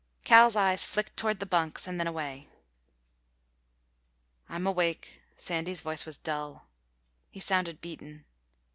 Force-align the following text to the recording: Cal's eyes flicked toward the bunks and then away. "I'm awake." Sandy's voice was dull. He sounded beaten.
Cal's 0.23 0.55
eyes 0.55 0.83
flicked 0.83 1.15
toward 1.15 1.39
the 1.39 1.45
bunks 1.45 1.85
and 1.85 1.99
then 1.99 2.07
away. 2.07 2.47
"I'm 4.49 4.65
awake." 4.65 5.21
Sandy's 5.37 5.81
voice 5.81 6.07
was 6.07 6.17
dull. 6.17 6.65
He 7.29 7.39
sounded 7.39 7.81
beaten. 7.81 8.25